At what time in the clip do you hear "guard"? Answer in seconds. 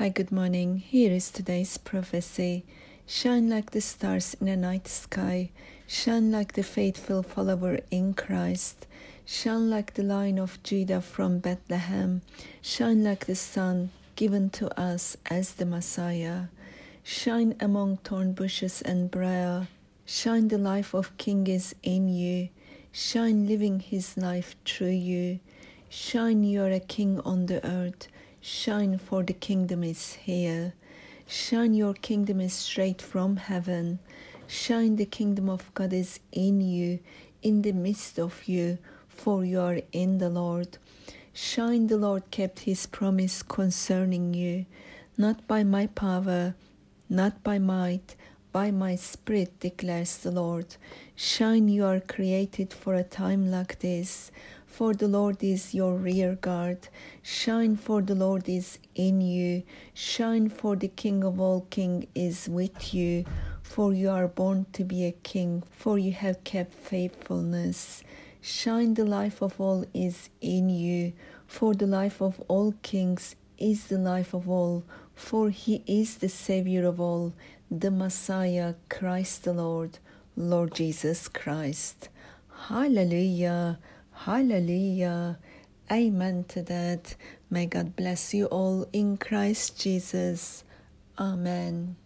56.36-56.88